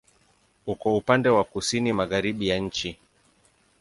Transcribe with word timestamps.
Uko 0.65 0.97
upande 0.97 1.29
wa 1.29 1.43
kusini-magharibi 1.43 2.47
ya 2.47 2.57
nchi. 2.59 2.97